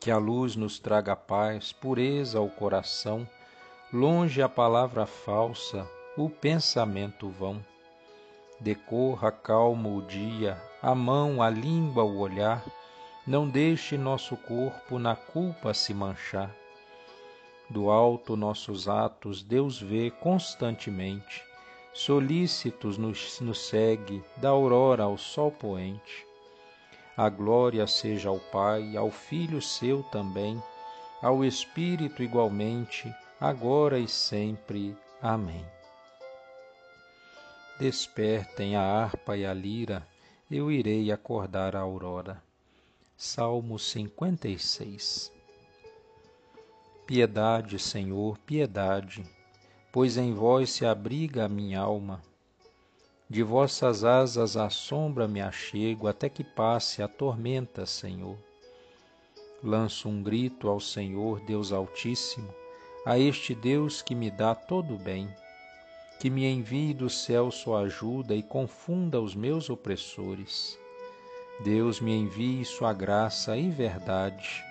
Que 0.00 0.08
a 0.08 0.18
luz 0.18 0.54
nos 0.54 0.78
traga 0.78 1.16
paz, 1.16 1.72
pureza 1.72 2.38
ao 2.38 2.48
coração, 2.48 3.28
longe 3.92 4.40
a 4.40 4.48
palavra 4.48 5.04
falsa, 5.04 5.84
o 6.16 6.30
pensamento 6.30 7.28
vão. 7.28 7.64
Decorra 8.60 9.32
calmo 9.32 9.98
o 9.98 10.02
dia, 10.02 10.62
a 10.80 10.94
mão, 10.94 11.42
a 11.42 11.50
língua, 11.50 12.04
o 12.04 12.18
olhar, 12.18 12.64
não 13.26 13.48
deixe 13.48 13.98
nosso 13.98 14.36
corpo 14.36 14.96
na 14.96 15.16
culpa 15.16 15.74
se 15.74 15.92
manchar. 15.92 16.54
Do 17.68 17.90
alto 17.90 18.36
nossos 18.36 18.88
atos 18.88 19.42
Deus 19.42 19.80
vê 19.82 20.08
constantemente 20.08 21.45
solícitos 21.96 22.98
nos, 22.98 23.40
nos 23.40 23.58
segue, 23.58 24.22
da 24.36 24.50
aurora 24.50 25.04
ao 25.04 25.16
sol 25.16 25.50
poente. 25.50 26.26
A 27.16 27.30
glória 27.30 27.86
seja 27.86 28.28
ao 28.28 28.38
Pai, 28.38 28.98
ao 28.98 29.10
Filho 29.10 29.62
seu 29.62 30.02
também, 30.02 30.62
ao 31.22 31.42
Espírito 31.42 32.22
igualmente, 32.22 33.10
agora 33.40 33.98
e 33.98 34.06
sempre. 34.06 34.94
Amém. 35.22 35.64
Despertem 37.78 38.76
a 38.76 38.82
harpa 38.82 39.34
e 39.34 39.46
a 39.46 39.54
lira, 39.54 40.06
eu 40.50 40.70
irei 40.70 41.10
acordar 41.10 41.74
a 41.74 41.80
aurora. 41.80 42.42
Salmo 43.16 43.78
56 43.78 45.32
Piedade, 47.06 47.78
Senhor, 47.78 48.36
piedade 48.40 49.24
pois 49.96 50.18
em 50.18 50.34
vós 50.34 50.72
se 50.72 50.84
abriga 50.84 51.46
a 51.46 51.48
minha 51.48 51.80
alma. 51.80 52.22
De 53.30 53.42
vossas 53.42 54.04
asas 54.04 54.54
à 54.54 54.68
sombra 54.68 55.26
me 55.26 55.40
achego, 55.40 56.06
até 56.06 56.28
que 56.28 56.44
passe 56.44 57.02
a 57.02 57.08
tormenta, 57.08 57.86
Senhor. 57.86 58.36
Lanço 59.64 60.06
um 60.06 60.22
grito 60.22 60.68
ao 60.68 60.80
Senhor, 60.80 61.40
Deus 61.46 61.72
Altíssimo, 61.72 62.54
a 63.06 63.18
este 63.18 63.54
Deus 63.54 64.02
que 64.02 64.14
me 64.14 64.30
dá 64.30 64.54
todo 64.54 64.96
o 64.96 64.98
bem, 64.98 65.34
que 66.20 66.28
me 66.28 66.44
envie 66.44 66.92
do 66.92 67.08
céu 67.08 67.50
sua 67.50 67.80
ajuda 67.80 68.34
e 68.34 68.42
confunda 68.42 69.18
os 69.18 69.34
meus 69.34 69.70
opressores. 69.70 70.78
Deus 71.64 72.02
me 72.02 72.14
envie 72.14 72.66
sua 72.66 72.92
graça 72.92 73.56
e 73.56 73.70
verdade 73.70 74.62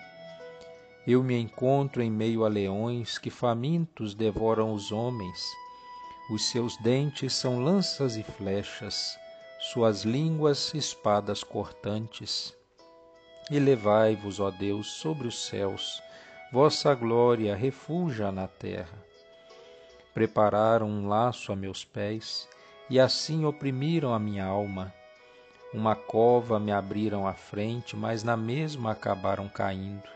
eu 1.08 1.22
me 1.22 1.38
encontro 1.38 2.02
em 2.02 2.10
meio 2.10 2.44
a 2.44 2.48
leões 2.48 3.20
que 3.20 3.30
famintos 3.30 4.15
devoram 4.15 4.74
os 4.74 4.91
homens. 4.91 5.46
Os 6.32 6.50
seus 6.50 6.76
dentes 6.78 7.34
são 7.34 7.63
lanças 7.63 8.18
e 8.18 8.24
flechas, 8.24 9.15
suas 9.60 10.04
línguas 10.04 10.74
espadas 10.74 11.44
cortantes. 11.44 12.56
Elevai-vos, 13.52 14.39
ó 14.39 14.50
Deus, 14.50 14.88
sobre 14.88 15.28
os 15.28 15.46
céus, 15.46 16.02
vossa 16.52 16.96
glória 16.96 17.56
refuja 17.56 18.32
na 18.32 18.48
terra. 18.48 18.98
Prepararam 20.15 20.88
um 20.89 21.08
laço 21.08 21.52
a 21.52 21.56
meus 21.56 21.86
pés, 21.86 22.50
e 22.89 23.00
assim 23.00 23.46
oprimiram 23.46 24.12
a 24.12 24.20
minha 24.20 24.46
alma. 24.46 24.91
Uma 25.72 25.96
cova 25.96 26.60
me 26.60 26.72
abriram 26.72 27.28
à 27.28 27.34
frente, 27.34 27.96
mas 27.96 28.24
na 28.24 28.36
mesma 28.36 28.91
acabaram 28.91 29.48
caindo. 29.48 30.14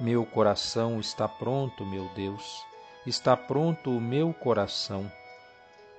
Meu 0.00 0.24
coração 0.24 0.98
está 0.98 1.28
pronto, 1.28 1.84
meu 1.84 2.08
Deus, 2.14 2.64
está 3.06 3.36
pronto 3.36 3.90
o 3.90 4.00
meu 4.00 4.32
coração. 4.32 5.12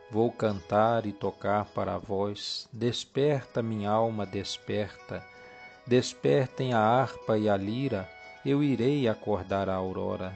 Vou 0.10 0.32
cantar 0.32 1.06
e 1.06 1.14
tocar 1.14 1.66
para 1.66 2.00
vós. 2.00 2.68
Desperta, 2.74 3.62
minha 3.62 3.92
alma, 3.92 4.26
desperta. 4.26 5.24
Despertem 5.86 6.74
a 6.74 6.80
harpa 6.80 7.38
e 7.38 7.48
a 7.48 7.56
lira, 7.56 8.10
eu 8.44 8.64
irei 8.64 9.08
acordar 9.08 9.70
a 9.70 9.76
aurora. 9.76 10.34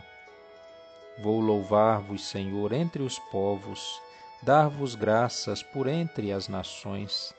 Vou 1.23 1.39
louvar-vos, 1.39 2.23
Senhor, 2.23 2.71
entre 2.71 3.01
os 3.01 3.17
povos, 3.17 3.99
dar-vos 4.43 4.93
graças 4.93 5.63
por 5.63 5.88
entre 5.88 6.32
as 6.32 6.47
nações. 6.47 7.34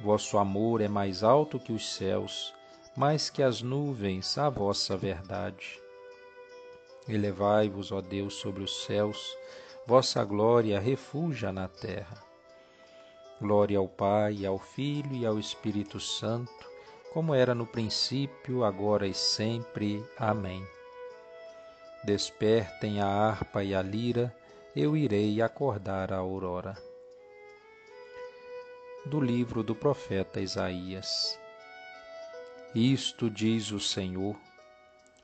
Vosso 0.00 0.38
amor 0.38 0.80
é 0.80 0.86
mais 0.86 1.24
alto 1.24 1.58
que 1.58 1.72
os 1.72 1.96
céus, 1.96 2.54
mais 2.96 3.28
que 3.28 3.42
as 3.42 3.60
nuvens 3.60 4.38
a 4.38 4.48
vossa 4.48 4.96
verdade. 4.96 5.80
Elevai-vos, 7.06 7.92
ó 7.92 8.00
Deus, 8.00 8.34
sobre 8.34 8.62
os 8.62 8.84
céus, 8.84 9.36
vossa 9.86 10.24
glória 10.24 10.80
refuja 10.80 11.52
na 11.52 11.68
terra. 11.68 12.24
Glória 13.40 13.78
ao 13.78 13.86
Pai, 13.86 14.46
ao 14.46 14.58
Filho 14.58 15.14
e 15.14 15.26
ao 15.26 15.38
Espírito 15.38 16.00
Santo, 16.00 16.50
como 17.12 17.34
era 17.34 17.54
no 17.54 17.66
princípio, 17.66 18.64
agora 18.64 19.06
e 19.06 19.12
sempre. 19.12 20.02
Amém. 20.16 20.66
Despertem 22.02 23.00
a 23.00 23.06
harpa 23.06 23.62
e 23.62 23.74
a 23.74 23.82
lira, 23.82 24.34
eu 24.74 24.96
irei 24.96 25.42
acordar 25.42 26.12
a 26.12 26.16
aurora. 26.16 26.76
Do 29.04 29.20
livro 29.20 29.62
do 29.62 29.74
profeta 29.74 30.40
Isaías. 30.40 31.38
Isto 32.78 33.30
diz 33.30 33.72
o 33.72 33.80
Senhor: 33.80 34.36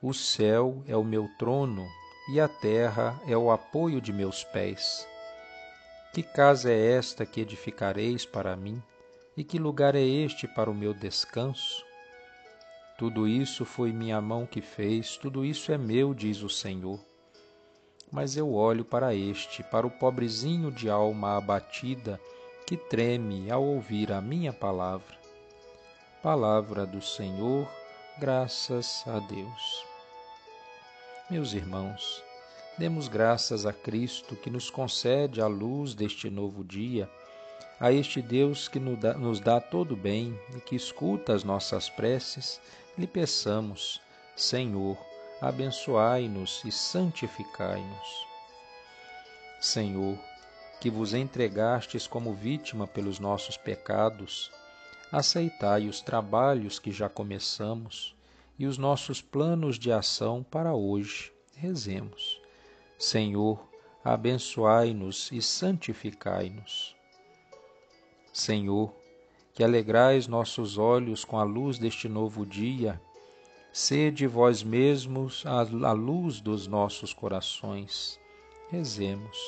O 0.00 0.14
céu 0.14 0.82
é 0.88 0.96
o 0.96 1.04
meu 1.04 1.28
trono 1.38 1.86
e 2.32 2.40
a 2.40 2.48
terra 2.48 3.20
é 3.26 3.36
o 3.36 3.50
apoio 3.50 4.00
de 4.00 4.10
meus 4.10 4.42
pés. 4.42 5.06
Que 6.14 6.22
casa 6.22 6.72
é 6.72 6.92
esta 6.92 7.26
que 7.26 7.42
edificareis 7.42 8.24
para 8.24 8.56
mim? 8.56 8.82
E 9.36 9.44
que 9.44 9.58
lugar 9.58 9.94
é 9.94 10.02
este 10.02 10.48
para 10.48 10.70
o 10.70 10.74
meu 10.74 10.94
descanso? 10.94 11.84
Tudo 12.96 13.28
isso 13.28 13.66
foi 13.66 13.92
minha 13.92 14.18
mão 14.18 14.46
que 14.46 14.62
fez, 14.62 15.18
tudo 15.18 15.44
isso 15.44 15.70
é 15.72 15.76
meu, 15.76 16.14
diz 16.14 16.40
o 16.40 16.48
Senhor. 16.48 16.98
Mas 18.10 18.34
eu 18.34 18.54
olho 18.54 18.82
para 18.82 19.14
este, 19.14 19.62
para 19.62 19.86
o 19.86 19.90
pobrezinho 19.90 20.72
de 20.72 20.88
alma 20.88 21.36
abatida, 21.36 22.18
que 22.66 22.78
treme 22.78 23.50
ao 23.50 23.62
ouvir 23.62 24.10
a 24.10 24.22
minha 24.22 24.54
palavra. 24.54 25.21
Palavra 26.22 26.86
do 26.86 27.02
Senhor, 27.02 27.68
graças 28.16 29.02
a 29.08 29.18
Deus. 29.18 29.84
Meus 31.28 31.52
irmãos, 31.52 32.22
demos 32.78 33.08
graças 33.08 33.66
a 33.66 33.72
Cristo 33.72 34.36
que 34.36 34.48
nos 34.48 34.70
concede 34.70 35.40
a 35.40 35.48
luz 35.48 35.96
deste 35.96 36.30
novo 36.30 36.62
dia, 36.62 37.10
a 37.80 37.90
este 37.90 38.22
Deus 38.22 38.68
que 38.68 38.78
nos 38.78 39.40
dá 39.40 39.60
todo 39.60 39.96
bem 39.96 40.38
e 40.56 40.60
que 40.60 40.76
escuta 40.76 41.34
as 41.34 41.42
nossas 41.42 41.90
preces, 41.90 42.60
lhe 42.96 43.08
peçamos, 43.08 44.00
Senhor, 44.36 44.96
abençoai-nos 45.40 46.62
e 46.64 46.70
santificai-nos. 46.70 48.26
Senhor, 49.60 50.16
que 50.80 50.88
vos 50.88 51.14
entregastes 51.14 52.06
como 52.06 52.32
vítima 52.32 52.86
pelos 52.86 53.18
nossos 53.18 53.56
pecados, 53.56 54.52
aceitai 55.12 55.88
os 55.88 56.00
trabalhos 56.00 56.78
que 56.78 56.90
já 56.90 57.06
começamos 57.06 58.16
e 58.58 58.64
os 58.66 58.78
nossos 58.78 59.20
planos 59.20 59.78
de 59.78 59.92
ação 59.92 60.42
para 60.42 60.74
hoje. 60.74 61.30
Rezemos. 61.54 62.40
Senhor, 62.98 63.68
abençoai-nos 64.02 65.30
e 65.30 65.42
santificai-nos. 65.42 66.96
Senhor, 68.32 68.94
que 69.52 69.62
alegrais 69.62 70.26
nossos 70.26 70.78
olhos 70.78 71.26
com 71.26 71.38
a 71.38 71.44
luz 71.44 71.78
deste 71.78 72.08
novo 72.08 72.46
dia, 72.46 72.98
sede 73.70 74.26
vós 74.26 74.62
mesmos 74.62 75.44
a 75.46 75.92
luz 75.92 76.40
dos 76.40 76.66
nossos 76.66 77.12
corações. 77.12 78.18
Rezemos. 78.70 79.38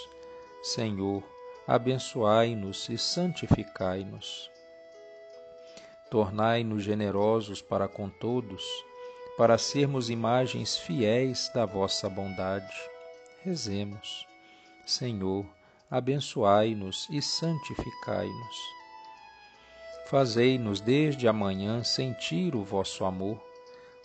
Senhor, 0.63 1.23
abençoai-nos 1.67 2.87
e 2.91 2.99
santificai-nos. 2.99 4.54
Tornai-nos 6.15 6.85
generosos 6.85 7.61
para 7.61 7.89
com 7.89 8.09
todos, 8.09 8.65
para 9.37 9.59
sermos 9.59 10.11
imagens 10.11 10.79
fiéis 10.79 11.51
da 11.53 11.67
vossa 11.67 12.09
bondade. 12.09 12.73
Rezemos. 13.43 14.25
Senhor, 14.87 15.45
abençoai-nos 15.91 17.09
e 17.11 17.21
santificai-nos. 17.21 18.57
Fazei-nos 20.07 20.81
desde 20.81 21.27
amanhã 21.27 21.83
sentir 21.83 22.55
o 22.55 22.63
vosso 22.63 23.05
amor, 23.05 23.45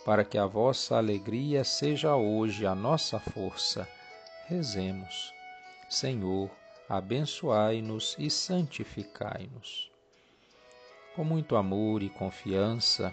para 0.04 0.24
que 0.24 0.36
a 0.36 0.46
vossa 0.46 0.96
alegria 0.96 1.62
seja 1.62 2.16
hoje 2.16 2.66
a 2.66 2.74
nossa 2.74 3.20
força. 3.20 3.88
Rezemos. 4.48 5.32
Senhor, 5.88 6.50
abençoai-nos 6.88 8.16
e 8.18 8.28
santificai-nos. 8.28 9.89
Com 11.16 11.24
muito 11.24 11.56
amor 11.56 12.04
e 12.04 12.08
confiança, 12.08 13.12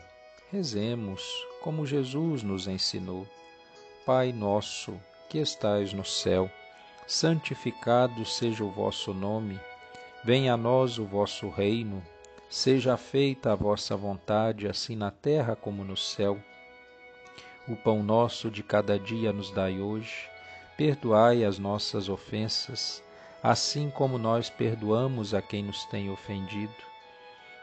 rezemos 0.51 1.23
como 1.61 1.83
Jesus 1.83 2.43
nos 2.43 2.67
ensinou. 2.67 3.27
Pai 4.05 4.31
nosso, 4.31 5.01
que 5.27 5.39
estais 5.39 5.93
no 5.93 6.05
céu, 6.05 6.47
santificado 7.07 8.23
seja 8.23 8.63
o 8.63 8.69
vosso 8.69 9.15
nome. 9.15 9.59
Venha 10.23 10.53
a 10.53 10.57
nós 10.57 10.99
o 10.99 11.05
vosso 11.05 11.49
reino. 11.49 12.03
Seja 12.47 12.95
feita 12.97 13.51
a 13.51 13.55
vossa 13.55 13.97
vontade, 13.97 14.67
assim 14.67 14.95
na 14.95 15.09
terra 15.09 15.55
como 15.55 15.83
no 15.83 15.97
céu. 15.97 16.39
O 17.67 17.75
pão 17.75 18.03
nosso 18.03 18.51
de 18.51 18.61
cada 18.61 18.99
dia 18.99 19.33
nos 19.33 19.49
dai 19.49 19.81
hoje. 19.81 20.29
Perdoai 20.77 21.43
as 21.43 21.57
nossas 21.57 22.09
ofensas, 22.09 23.03
assim 23.41 23.89
como 23.89 24.19
nós 24.19 24.51
perdoamos 24.51 25.33
a 25.33 25.41
quem 25.41 25.63
nos 25.63 25.83
tem 25.85 26.11
ofendido. 26.11 26.87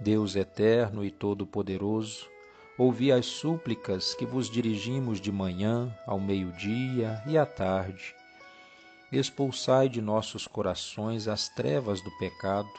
Deus 0.00 0.34
eterno 0.34 1.04
e 1.04 1.10
todo-poderoso, 1.10 2.26
ouvi 2.78 3.12
as 3.12 3.26
súplicas 3.26 4.14
que 4.14 4.24
vos 4.24 4.48
dirigimos 4.48 5.20
de 5.20 5.30
manhã, 5.30 5.94
ao 6.06 6.18
meio-dia 6.18 7.22
e 7.26 7.36
à 7.36 7.44
tarde. 7.44 8.14
Expulsai 9.12 9.90
de 9.90 10.00
nossos 10.00 10.46
corações 10.46 11.28
as 11.28 11.50
trevas 11.50 12.00
do 12.00 12.10
pecado 12.18 12.70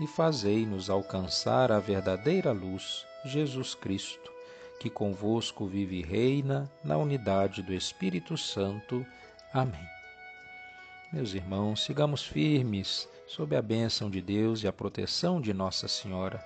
e 0.00 0.06
fazei-nos 0.06 0.90
alcançar 0.90 1.72
a 1.72 1.78
verdadeira 1.78 2.52
luz, 2.52 3.06
Jesus 3.24 3.74
Cristo, 3.74 4.30
que 4.78 4.90
convosco 4.90 5.66
vive 5.66 6.00
e 6.00 6.02
reina 6.02 6.70
na 6.84 6.98
unidade 6.98 7.62
do 7.62 7.72
Espírito 7.72 8.36
Santo. 8.36 9.06
Amém. 9.54 9.88
Meus 11.10 11.32
irmãos, 11.32 11.84
sigamos 11.84 12.22
firmes 12.22 13.08
sob 13.30 13.54
a 13.54 13.62
bênção 13.62 14.10
de 14.10 14.20
Deus 14.20 14.64
e 14.64 14.66
a 14.66 14.72
proteção 14.72 15.40
de 15.40 15.54
Nossa 15.54 15.86
Senhora. 15.86 16.44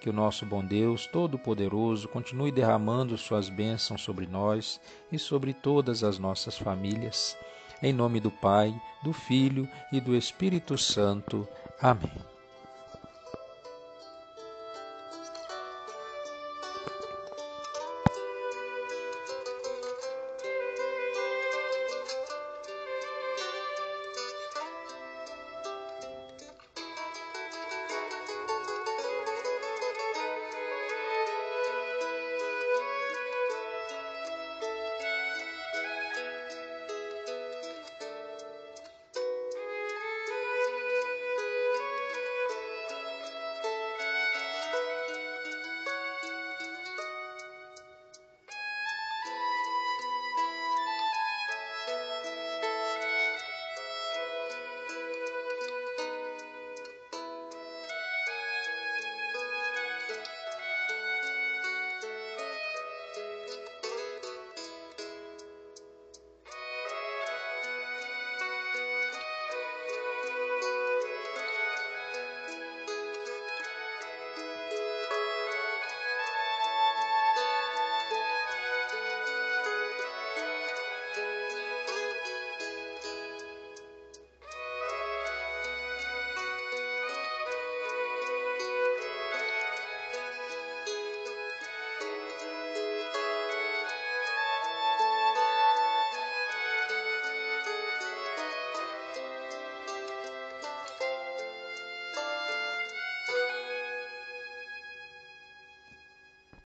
Que 0.00 0.10
o 0.10 0.12
nosso 0.12 0.44
bom 0.44 0.64
Deus 0.64 1.06
Todo-Poderoso 1.06 2.08
continue 2.08 2.50
derramando 2.50 3.16
suas 3.16 3.48
bênçãos 3.48 4.02
sobre 4.02 4.26
nós 4.26 4.80
e 5.12 5.18
sobre 5.18 5.54
todas 5.54 6.02
as 6.02 6.18
nossas 6.18 6.58
famílias. 6.58 7.36
Em 7.80 7.92
nome 7.92 8.18
do 8.18 8.32
Pai, 8.32 8.74
do 9.04 9.12
Filho 9.12 9.68
e 9.92 10.00
do 10.00 10.16
Espírito 10.16 10.76
Santo. 10.76 11.46
Amém. 11.80 12.37